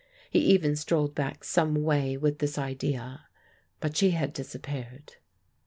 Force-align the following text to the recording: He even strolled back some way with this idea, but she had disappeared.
He 0.31 0.39
even 0.39 0.75
strolled 0.75 1.13
back 1.13 1.43
some 1.43 1.75
way 1.75 2.17
with 2.17 2.39
this 2.39 2.57
idea, 2.57 3.27
but 3.79 3.95
she 3.95 4.09
had 4.09 4.33
disappeared. 4.33 5.17